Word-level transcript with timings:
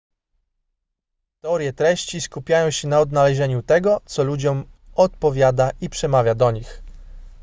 teorie 1.41 1.73
treści 1.73 2.21
skupiają 2.21 2.71
się 2.71 2.87
na 2.87 2.99
odnalezieniu 2.99 3.63
tego 3.63 4.01
co 4.05 4.23
ludziom 4.23 4.63
odpowiada 4.95 5.71
i 5.81 5.89
przemawia 5.89 6.35
do 6.35 6.51
nich 6.51 6.83